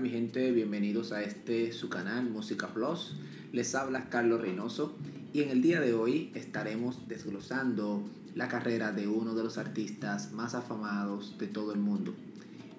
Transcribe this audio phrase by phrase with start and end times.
[0.00, 0.52] mi gente?
[0.52, 3.16] Bienvenidos a este su canal Música Plus.
[3.52, 4.96] Les habla Carlos Reynoso
[5.32, 10.30] y en el día de hoy estaremos desglosando la carrera de uno de los artistas
[10.30, 12.14] más afamados de todo el mundo.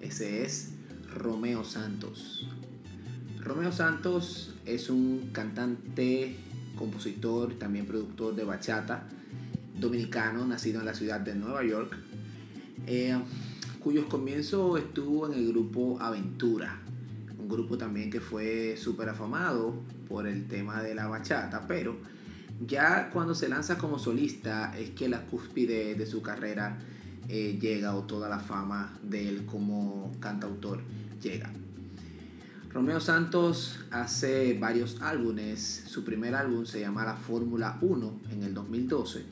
[0.00, 0.70] Ese es
[1.14, 2.48] Romeo Santos.
[3.38, 6.36] Romeo Santos es un cantante,
[6.74, 9.06] compositor, también productor de bachata
[9.78, 11.94] dominicano, nacido en la ciudad de Nueva York.
[12.86, 13.14] Eh,
[13.80, 16.80] cuyos comienzos estuvo en el grupo Aventura,
[17.50, 19.74] grupo también que fue súper afamado
[20.08, 21.96] por el tema de la bachata, pero
[22.66, 26.78] ya cuando se lanza como solista es que la cúspide de su carrera
[27.28, 30.80] eh, llega o toda la fama de él como cantautor
[31.22, 31.50] llega.
[32.72, 38.54] Romeo Santos hace varios álbumes, su primer álbum se llama La Fórmula 1 en el
[38.54, 39.24] 2012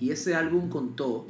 [0.00, 1.26] y ese álbum contó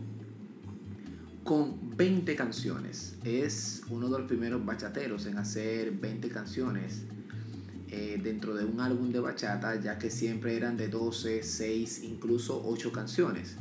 [1.44, 3.16] con 20 canciones.
[3.24, 7.02] Es uno de los primeros bachateros en hacer 20 canciones
[7.90, 12.62] eh, dentro de un álbum de bachata, ya que siempre eran de 12, 6, incluso
[12.64, 13.56] 8 canciones.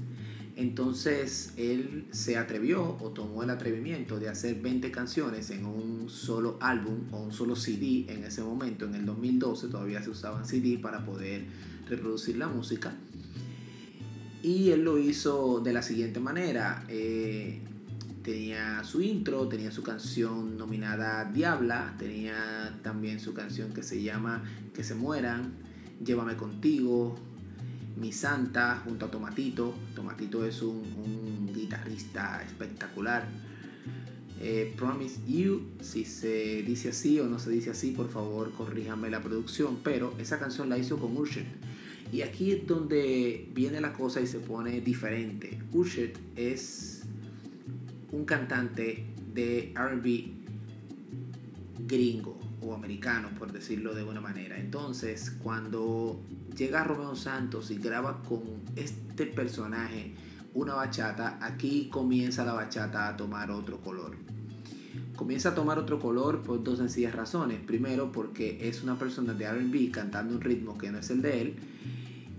[0.56, 6.58] Entonces él se atrevió o tomó el atrevimiento de hacer 20 canciones en un solo
[6.62, 10.78] álbum o un solo CD en ese momento, en el 2012 todavía se usaban CD
[10.78, 11.46] para poder
[11.90, 12.94] reproducir la música.
[14.44, 16.86] Y él lo hizo de la siguiente manera.
[16.90, 17.62] Eh,
[18.24, 24.44] tenía su intro, tenía su canción nominada Diabla, tenía también su canción que se llama
[24.74, 25.54] Que se mueran,
[26.04, 27.16] Llévame contigo,
[28.00, 29.76] Mi Santa, junto a Tomatito.
[29.96, 33.28] Tomatito es un, guitarrista espectacular.
[34.40, 39.12] Eh, Promise You, si se dice así o no se dice así, por favor corríjame
[39.12, 41.46] la producción, pero esa canción la hizo con Usher.
[42.12, 45.60] Y aquí es donde viene la cosa y se pone diferente.
[45.72, 47.01] Usher es
[48.12, 50.42] un cantante de RB
[51.88, 54.58] gringo o americano, por decirlo de una manera.
[54.58, 56.22] Entonces, cuando
[56.56, 58.44] llega Romeo Santos y graba con
[58.76, 60.14] este personaje
[60.54, 64.16] una bachata, aquí comienza la bachata a tomar otro color.
[65.16, 67.60] Comienza a tomar otro color por dos sencillas razones.
[67.66, 71.42] Primero, porque es una persona de RB cantando un ritmo que no es el de
[71.42, 71.56] él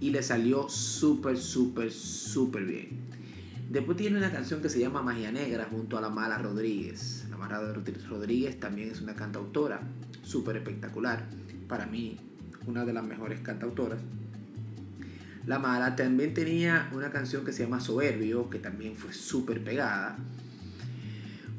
[0.01, 3.02] y le salió súper, súper, súper bien.
[3.73, 7.25] Después tiene una canción que se llama Magia Negra junto a la Mala Rodríguez.
[7.31, 9.81] La Mala Rodríguez también es una cantautora
[10.23, 11.25] súper espectacular.
[11.69, 12.19] Para mí,
[12.67, 13.99] una de las mejores cantautoras.
[15.47, 20.19] La Mala también tenía una canción que se llama Soberbio, que también fue súper pegada.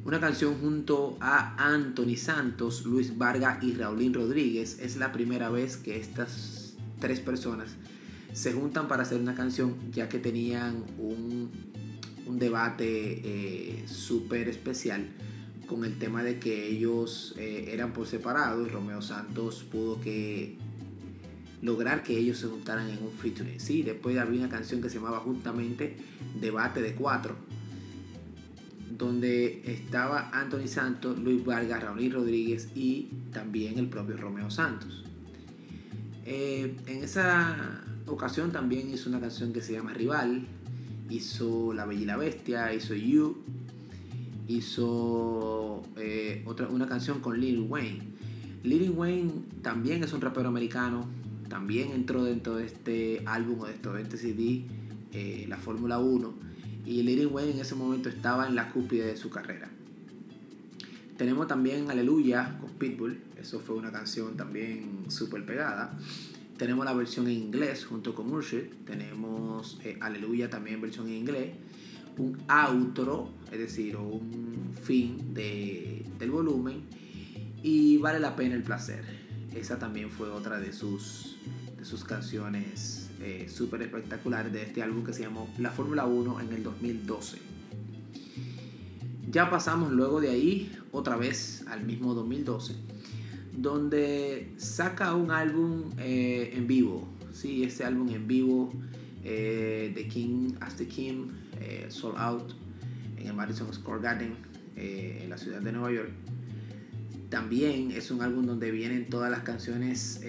[0.06, 4.78] Una canción junto a Anthony Santos, Luis Varga y Raulín Rodríguez.
[4.80, 7.70] Es la primera vez que estas tres personas
[8.34, 11.73] se juntan para hacer una canción, ya que tenían un
[12.26, 15.08] un debate eh, súper especial
[15.68, 20.58] con el tema de que ellos eh, eran por separado y Romeo Santos pudo que
[21.62, 23.60] lograr que ellos se juntaran en un featuring.
[23.60, 25.96] Sí, después había una canción que se llamaba justamente
[26.40, 27.36] Debate de Cuatro,
[28.98, 35.06] donde estaba Anthony Santos, Luis Vargas, Raúl Rodríguez y también el propio Romeo Santos.
[36.26, 40.46] Eh, en esa ocasión también hizo una canción que se llama Rival,
[41.14, 43.38] hizo La Bella y la Bestia, hizo You,
[44.48, 48.02] hizo eh, otra, una canción con Lil Wayne.
[48.64, 49.32] Lil Wayne
[49.62, 51.08] también es un rapero americano,
[51.50, 54.64] también entró dentro de este álbum o dentro de este CD,
[55.12, 56.34] eh, la Fórmula 1,
[56.86, 59.70] y Lil Wayne en ese momento estaba en la cúspide de su carrera.
[61.18, 65.96] Tenemos también Aleluya con Pitbull, eso fue una canción también súper pegada.
[66.58, 68.66] Tenemos la versión en inglés junto con Murshid.
[68.86, 71.52] Tenemos eh, Aleluya también versión en inglés.
[72.18, 76.84] Un outro, es decir, un fin de, del volumen.
[77.64, 79.04] Y vale la pena el placer.
[79.56, 81.38] Esa también fue otra de sus,
[81.78, 86.42] de sus canciones eh, súper espectaculares de este álbum que se llamó La Fórmula 1
[86.42, 87.38] en el 2012.
[89.32, 92.93] Ya pasamos luego de ahí otra vez al mismo 2012
[93.56, 97.08] donde saca un álbum eh, en vivo.
[97.32, 98.72] Sí, este álbum en vivo
[99.24, 101.30] eh, de King as the King,
[101.60, 102.54] eh, Sold Out,
[103.18, 104.36] en el Madison Square Garden,
[104.76, 106.12] en la ciudad de Nueva York.
[107.30, 110.22] También es un álbum donde vienen todas las canciones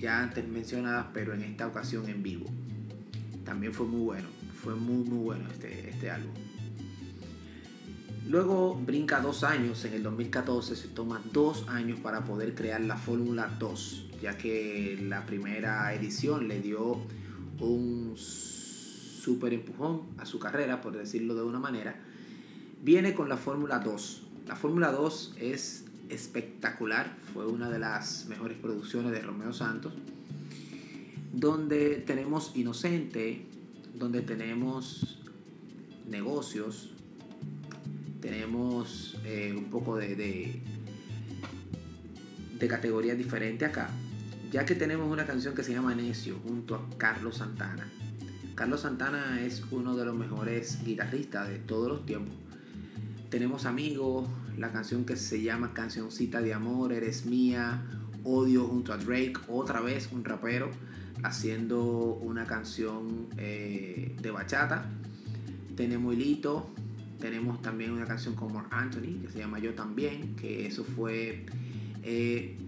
[0.00, 2.46] ya antes mencionadas, pero en esta ocasión en vivo.
[3.44, 4.28] También fue muy bueno,
[4.62, 6.32] fue muy muy bueno este, este álbum.
[8.28, 12.96] Luego brinca dos años, en el 2014 se toma dos años para poder crear la
[12.96, 16.98] Fórmula 2, ya que la primera edición le dio
[17.58, 21.96] un super empujón a su carrera, por decirlo de una manera.
[22.80, 24.22] Viene con la Fórmula 2.
[24.46, 29.92] La Fórmula 2 es espectacular, fue una de las mejores producciones de Romeo Santos,
[31.32, 33.46] donde tenemos Inocente,
[33.94, 35.18] donde tenemos
[36.08, 36.91] negocios,
[38.22, 40.62] tenemos eh, un poco de, de,
[42.58, 43.90] de categorías diferentes acá,
[44.50, 47.90] ya que tenemos una canción que se llama Necio junto a Carlos Santana.
[48.54, 52.34] Carlos Santana es uno de los mejores guitarristas de todos los tiempos.
[53.28, 57.82] Tenemos Amigos, la canción que se llama Cancioncita de Amor, Eres Mía,
[58.22, 60.70] Odio junto a Drake, otra vez un rapero
[61.24, 64.84] haciendo una canción eh, de bachata.
[65.74, 66.70] Tenemos Hilito,
[67.22, 71.46] tenemos también una canción con Mark Anthony que se llama Yo también, que eso fue
[72.02, 72.58] eh,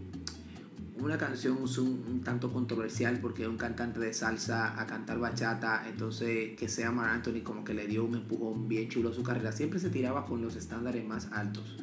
[0.96, 6.68] una canción un, tanto controversial porque un cantante de salsa a cantar bachata, entonces que
[6.68, 9.50] sea Mark Anthony como que le dio un empujón bien chulo a su carrera.
[9.50, 11.76] Siempre se tiraba con los estándares más altos,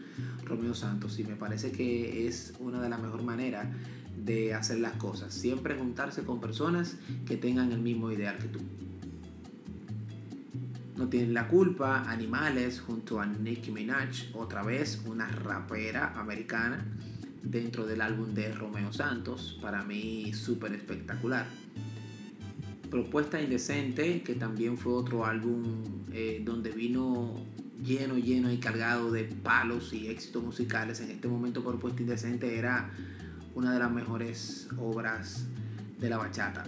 [0.45, 3.67] Romeo Santos, y me parece que es una de las mejores maneras
[4.15, 5.33] de hacer las cosas.
[5.33, 6.95] Siempre juntarse con personas
[7.25, 8.59] que tengan el mismo ideal que tú.
[11.01, 16.85] No tienen la culpa, Animales junto a Nicki Minaj, otra vez una rapera americana
[17.41, 21.47] dentro del álbum de Romeo Santos, para mí súper espectacular.
[22.91, 25.63] Propuesta Indecente, que también fue otro álbum
[26.13, 27.33] eh, donde vino
[27.83, 31.01] lleno, lleno y cargado de palos y éxitos musicales.
[31.01, 32.91] En este momento Propuesta Indecente era
[33.55, 35.47] una de las mejores obras
[35.99, 36.63] de la bachata.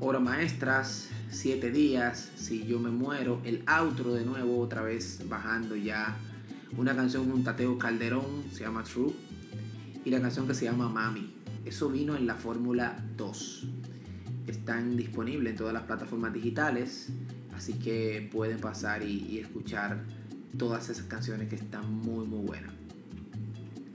[0.00, 5.74] Obras maestras, Siete días, Si yo me muero, el outro de nuevo otra vez bajando
[5.74, 6.16] ya
[6.76, 9.12] una canción un Tateo Calderón, se llama True,
[10.04, 11.34] y la canción que se llama Mami.
[11.64, 13.68] Eso vino en la Fórmula 2.
[14.46, 17.08] Están disponibles en todas las plataformas digitales,
[17.54, 20.04] así que pueden pasar y, escuchar
[20.56, 22.72] todas esas canciones que están muy muy buenas.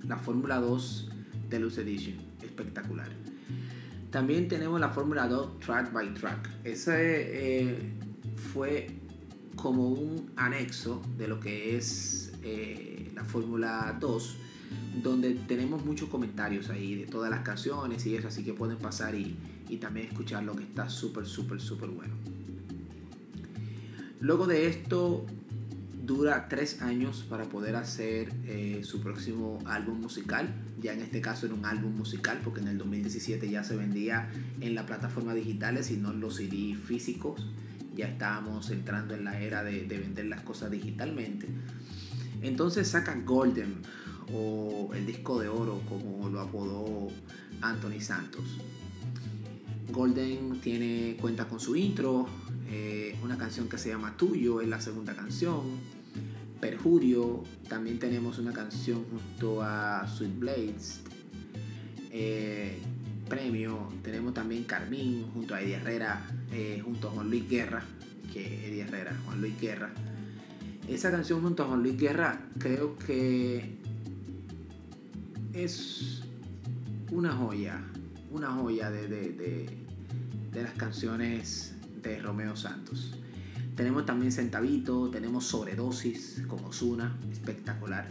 [0.05, 1.09] La Fórmula 2
[1.49, 3.20] Deluxe Edition, espectacular.
[4.11, 6.49] También tenemos la Fórmula 2 Track by Track.
[6.65, 7.79] Ese eh,
[8.53, 8.89] fue
[9.55, 14.37] como un anexo de lo que es eh, la Fórmula 2,
[15.01, 19.15] donde tenemos muchos comentarios ahí de todas las canciones y eso, así que pueden pasar
[19.15, 19.37] y,
[19.79, 22.13] también escuchar lo que está súper, súper, súper bueno.
[24.19, 25.25] Luego de esto,
[26.11, 30.53] dura tres años para poder hacer eh, su próximo álbum musical.
[30.79, 34.29] Ya en este caso era un álbum musical porque en el 2017 ya se vendía
[34.59, 37.47] en las plataformas digitales y no en los CD físicos.
[37.95, 41.47] Ya estábamos entrando en la era de, de vender las cosas digitalmente.
[42.41, 43.75] Entonces saca Golden
[44.33, 47.09] o el disco de oro como lo apodó
[47.61, 48.43] Anthony Santos.
[49.91, 52.27] Golden tiene cuenta con su intro,
[52.73, 55.61] eh, una canción que se llama Tuyo es la segunda canción.
[56.61, 61.01] Perjurio, también tenemos una canción junto a Sweet Blades.
[62.11, 62.79] Eh,
[63.27, 67.83] premio, tenemos también Carmín junto a Eddie Herrera, eh, junto a Juan Luis Guerra,
[68.31, 69.91] que Eddie Herrera, Juan Luis Guerra
[70.87, 73.77] esa canción junto a Juan Luis Guerra creo que
[75.53, 76.21] es
[77.11, 77.81] una joya,
[78.31, 83.15] una joya de, de, las canciones de Romeo Santos.
[83.81, 88.07] Tenemos también Centavito, tenemos Sobredosis con Osuna, espectacular.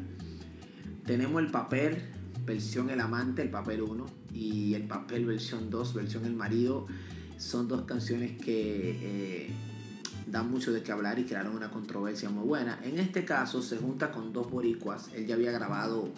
[1.07, 2.03] Tenemos el papel,
[2.45, 6.89] versión El Amante, el papel 1, y el papel versión 2, versión El Marido.
[7.39, 9.51] Son dos canciones que eh,
[10.27, 12.81] dan mucho de qué hablar y crearon una controversia muy buena.
[12.83, 15.11] En este caso se junta con dos boricuas.
[15.15, 16.09] Él ya había grabado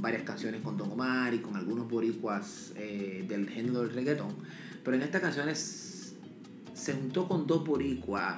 [0.00, 4.34] varias canciones con Don Omar y con algunos boricuas eh, del género del reggaeton.
[4.84, 6.14] Pero en estas canciones
[6.74, 8.36] se juntó con dos boricuas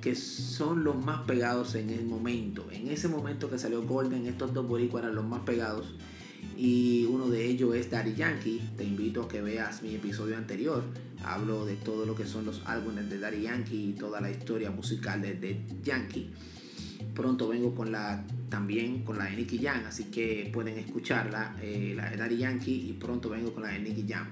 [0.00, 2.66] que son los más pegados en el momento.
[2.72, 5.94] En ese momento que salió Golden, estos dos boricuas eran los más pegados.
[6.56, 8.60] Y uno de ellos es Daddy Yankee.
[8.76, 10.82] Te invito a que veas mi episodio anterior
[11.24, 14.70] Hablo de todo lo que son los álbumes de Daddy Yankee y toda la historia
[14.70, 16.30] musical de, Yankee.
[17.14, 21.92] Pronto vengo con la también con la de Nicky Jam, así que pueden escucharla, eh,
[21.94, 24.28] la de Daddy Yankee y pronto vengo con la de Nicky Jam.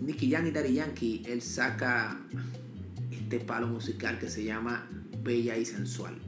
[0.00, 2.18] Nicky Jam y Daddy Yankee, él saca
[3.32, 4.86] este palo musical que se llama
[5.22, 6.18] Bella y Sensual.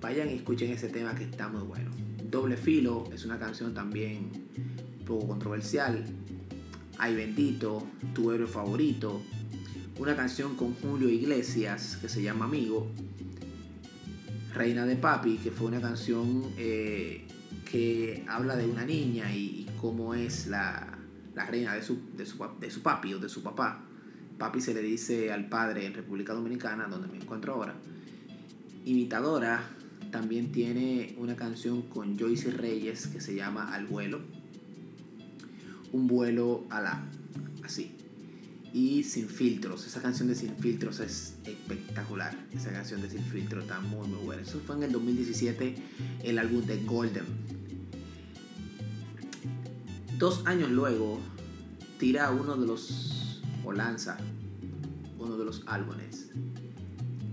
[0.00, 1.90] Vayan y escuchen ese tema que está muy bueno.
[2.30, 4.30] Doble Filo es una canción también
[4.98, 6.02] un poco controversial.
[6.96, 9.20] Ay bendito, tu héroe favorito,
[9.98, 12.90] una canción con Julio Iglesias que se llama Amigo,
[14.54, 17.26] Reina de Papi, que fue una canción eh,
[17.70, 20.98] que habla de una niña y, cómo es la,
[21.46, 23.84] reina de su, de, su, de su papi o de su papá.
[24.40, 27.74] Papi se le dice al padre en República Dominicana, donde me encuentro ahora.
[28.86, 29.62] Imitadora,
[30.10, 34.22] también tiene una canción con Joyce Reyes que se llama Al vuelo.
[35.92, 37.04] Un vuelo a la
[37.62, 37.92] así.
[38.72, 39.86] Y Sin Filtros.
[39.86, 42.34] Esa canción de Sin Filtros es espectacular.
[42.54, 44.40] Esa canción de Sin Filtros está muy muy buena.
[44.40, 45.74] Eso fue en el 2017
[46.24, 47.24] el álbum de Golden.
[50.16, 51.20] Dos años luego
[51.98, 53.19] tira uno de los
[53.64, 54.16] o lanza
[55.18, 56.30] uno de los álbumes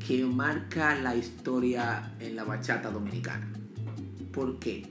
[0.05, 3.51] que marca la historia en la bachata dominicana.
[4.31, 4.86] ¿Por qué?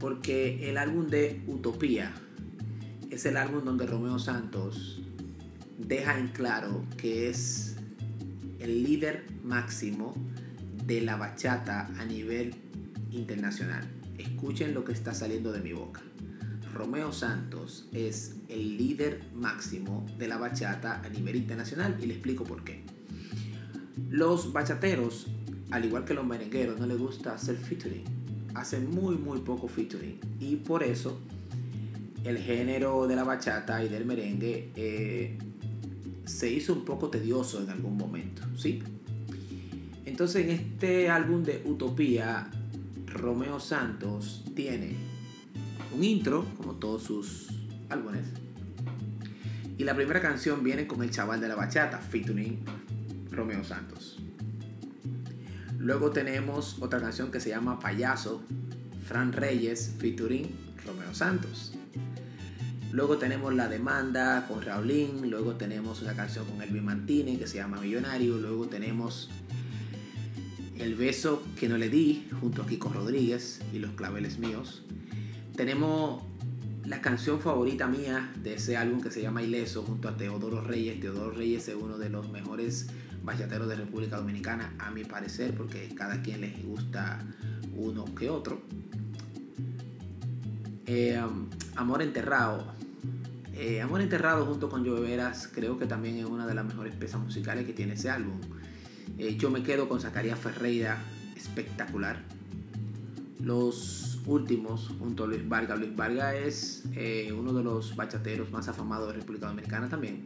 [0.00, 2.12] Porque el álbum de Utopía
[3.10, 5.00] es el álbum donde Romeo Santos
[5.78, 7.76] deja en claro que es
[8.58, 10.14] el líder máximo
[10.86, 12.54] de la bachata a nivel
[13.10, 13.84] internacional.
[14.18, 16.02] Escuchen lo que está saliendo de mi boca.
[16.74, 22.44] Romeo Santos es el líder máximo de la bachata a nivel internacional y le explico
[22.44, 22.82] por qué.
[24.10, 25.28] Los bachateros,
[25.70, 28.04] al igual que los merengueros, no les gusta hacer featuring.
[28.54, 31.18] Hacen muy muy poco featuring y por eso
[32.24, 35.38] el género de la bachata y del merengue eh,
[36.24, 38.82] se hizo un poco tedioso en algún momento, ¿sí?
[40.04, 42.50] Entonces en este álbum de Utopía,
[43.06, 45.13] Romeo Santos tiene
[45.94, 47.48] un intro, como todos sus
[47.88, 48.26] álbumes.
[49.78, 52.64] Y la primera canción viene con el chaval de la bachata, featuring
[53.30, 54.18] Romeo Santos.
[55.78, 58.42] Luego tenemos otra canción que se llama Payaso,
[59.06, 60.48] Fran Reyes, featuring
[60.84, 61.74] Romeo Santos.
[62.90, 65.28] Luego tenemos La Demanda con Raulín.
[65.28, 68.38] Luego tenemos una canción con Elvin Mantini que se llama Millonario.
[68.38, 69.28] Luego tenemos
[70.78, 74.84] El beso que no le di junto a Kiko Rodríguez y Los claveles míos.
[75.56, 76.22] Tenemos
[76.84, 81.00] la canción favorita mía de ese álbum que se llama Ileso junto a Teodoro Reyes.
[81.00, 82.88] Teodoro Reyes es uno de los mejores
[83.22, 87.24] bachateros de República Dominicana, a mi parecer, porque cada quien les gusta
[87.76, 88.60] uno que otro.
[90.86, 91.22] Eh,
[91.76, 92.74] Amor Enterrado.
[93.54, 97.20] Eh, Amor Enterrado junto con Lloveras creo que también es una de las mejores piezas
[97.20, 98.40] musicales que tiene ese álbum.
[99.18, 100.98] Eh, yo me quedo con Zacarías Ferreira,
[101.36, 102.20] espectacular.
[103.38, 105.78] Los últimos junto a Luis Vargas.
[105.78, 110.24] Luis Vargas es eh, uno de los bachateros más afamados de República Dominicana también.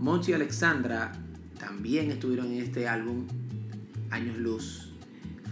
[0.00, 1.12] Monchi y Alexandra
[1.58, 3.26] también estuvieron en este álbum
[4.10, 4.92] Años Luz.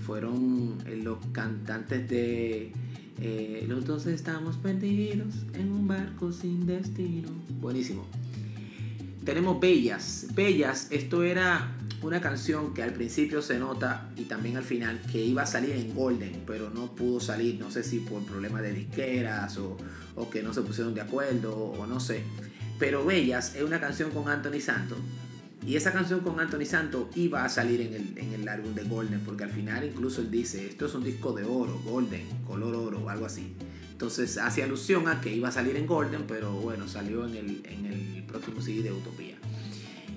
[0.07, 2.73] Fueron eh, los cantantes de
[3.21, 7.28] eh, Los dos estamos perdidos en un barco sin destino.
[7.61, 8.04] Buenísimo.
[9.25, 10.26] Tenemos Bellas.
[10.35, 15.25] Bellas, esto era una canción que al principio se nota y también al final que
[15.25, 18.73] iba a salir en Golden, pero no pudo salir, no sé si por problemas de
[18.73, 19.76] disqueras o,
[20.30, 22.23] que no se pusieron de acuerdo o, no sé.
[22.78, 24.99] Pero Bellas es una canción con Anthony Santos
[25.64, 28.82] y esa canción con Anthony Santos iba a salir en el, en el álbum de
[28.82, 32.75] Golden, porque al final incluso él dice, esto es un disco de oro, Golden, color
[32.75, 33.54] oro, o algo así.
[33.92, 37.62] Entonces hace alusión a que iba a salir en Golden, pero bueno, salió en el,
[37.64, 39.37] en el próximo CD de Utopía.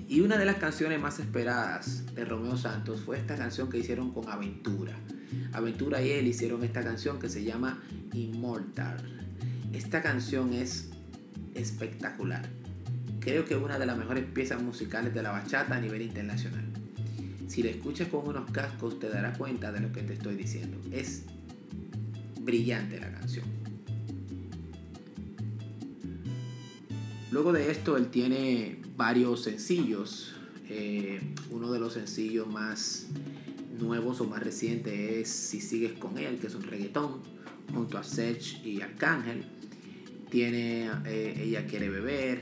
[0.08, 4.12] Y una de las canciones más esperadas de Romeo Santos fue esta canción que hicieron
[4.12, 4.94] con Aventura.
[5.52, 7.82] Aventura y él hicieron esta canción que se llama
[8.12, 8.98] Immortal.
[9.72, 10.90] Esta canción es
[11.54, 12.48] espectacular.
[13.18, 16.64] Creo que es una de las mejores piezas musicales de la bachata a nivel internacional.
[17.48, 20.78] Si la escuchas con unos cascos te darás cuenta de lo que te estoy diciendo.
[20.92, 21.24] Es
[22.42, 23.44] brillante la canción.
[27.32, 30.34] Luego de esto él tiene varios sencillos.
[30.68, 33.06] Eh, uno de los sencillos más
[33.78, 37.20] nuevos o más recientes es Si sigues con él, que es un reggaetón,
[37.72, 39.44] junto a Sech y Arcángel.
[40.30, 42.40] Tiene eh, Ella quiere beber,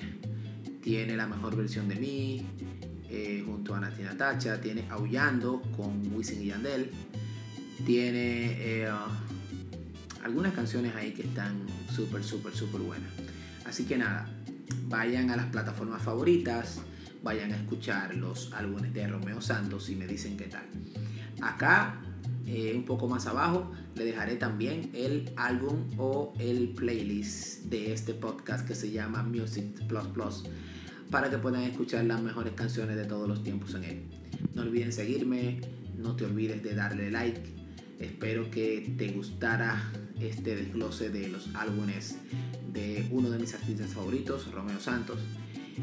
[0.83, 2.47] tiene La mejor versión de mí,
[3.11, 6.91] eh, junto a Natina Tacha, tiene Aullando con Wisin y Yandel,
[7.85, 8.87] tiene
[10.23, 13.11] algunas canciones ahí que están súper, súper, súper buenas.
[13.67, 14.34] Así que nada,
[14.88, 16.81] vayan a las plataformas favoritas,
[17.23, 20.64] vayan a escuchar los álbumes de Romeo Santos y me dicen qué tal.
[21.43, 22.00] Acá,
[22.47, 28.14] eh, un poco más abajo, le dejaré también el álbum o el playlist de este
[28.14, 30.45] podcast que se llama Music Plus Plus
[31.11, 34.03] para que puedan escuchar las mejores canciones de todos los tiempos en él.
[34.55, 35.61] No olviden seguirme,
[35.97, 37.41] no te olvides de darle like.
[38.00, 42.16] Espero que te gustara este desglose de los álbumes
[42.73, 45.18] de uno de mis artistas favoritos, Romeo Santos,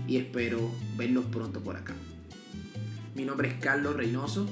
[0.07, 1.93] y espero verlos pronto por acá.
[3.15, 4.47] Mi nombre es Carlos Reynoso,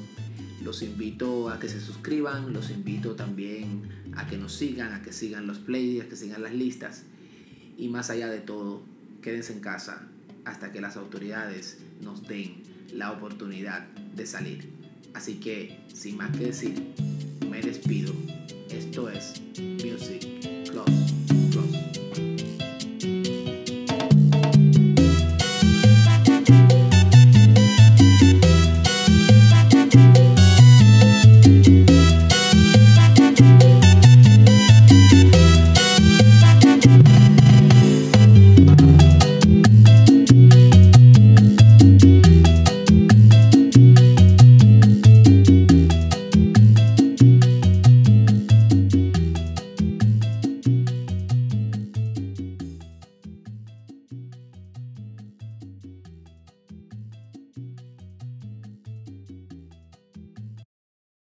[0.64, 3.84] los invito a que se suscriban, los invito también
[4.16, 7.04] a que nos sigan, a que sigan los playlists, a que sigan las listas,
[7.78, 8.84] y más allá de todo,
[9.22, 10.08] quédense en casa
[10.46, 14.70] hasta que las autoridades nos den la oportunidad de salir.
[15.14, 16.94] Así que, sin más que decir,
[17.50, 18.14] me despido.
[18.72, 20.28] Esto es Music
[20.70, 21.19] Plus.